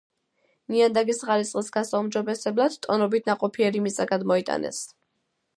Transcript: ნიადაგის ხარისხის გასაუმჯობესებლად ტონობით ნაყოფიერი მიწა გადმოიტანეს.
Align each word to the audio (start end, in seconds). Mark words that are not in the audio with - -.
ნიადაგის 0.75 1.19
ხარისხის 1.27 1.69
გასაუმჯობესებლად 1.75 2.79
ტონობით 2.87 3.31
ნაყოფიერი 3.33 3.85
მიწა 3.89 4.11
გადმოიტანეს. 4.15 4.83